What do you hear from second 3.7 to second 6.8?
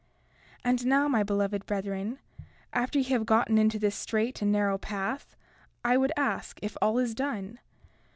this strait and narrow path, I would ask if